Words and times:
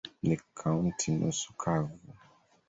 Ni 0.23 0.35
kaunti 0.59 1.07
nusu 1.17 1.49
kavu. 1.61 1.99